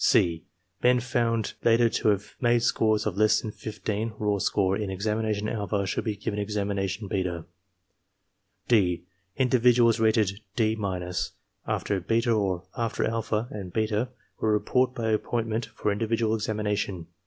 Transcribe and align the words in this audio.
(c) 0.03 0.43
Men 0.81 0.99
found 0.99 1.53
later 1.63 1.87
to 1.87 2.07
have 2.07 2.33
made 2.41 2.63
scores 2.63 3.05
of 3.05 3.17
less 3.17 3.39
than 3.39 3.51
15 3.51 4.13
(raw 4.17 4.39
score) 4.39 4.75
in 4.75 4.89
examination 4.89 5.47
alpha 5.47 5.85
should 5.85 6.05
be 6.05 6.15
given 6.15 6.39
examination 6.39 7.07
beta. 7.07 7.45
(d) 8.67 9.03
Individuals 9.37 9.99
rated 9.99 10.41
D— 10.55 10.75
after 11.77 11.99
beta 11.99 12.31
or 12.31 12.63
after 12.75 13.05
alpha 13.05 13.47
and 13.51 13.71
beta 13.73 14.09
will 14.39 14.49
report 14.49 14.95
by 14.95 15.11
appointment 15.11 15.67
for 15.67 15.91
individual 15.91 16.33
examination. 16.33 17.05